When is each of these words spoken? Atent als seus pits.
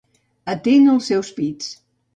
Atent 0.53 0.89
als 0.95 1.07
seus 1.13 1.33
pits. 1.39 1.71